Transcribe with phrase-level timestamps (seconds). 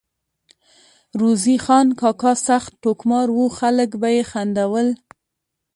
[1.19, 4.87] روزې خان کاکا سخت ټوکمار وو، خلک به ئی خندول